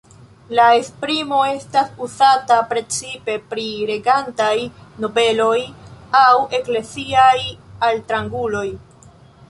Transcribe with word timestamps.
La 0.59 0.63
esprimo 0.83 1.41
estas 1.49 1.91
uzata 2.05 2.57
precipe 2.71 3.35
pri 3.51 3.67
regantaj 3.91 4.57
nobeloj 5.05 5.57
aŭ 6.25 6.35
ekleziaj 6.63 7.39
altranguloj. 7.93 8.69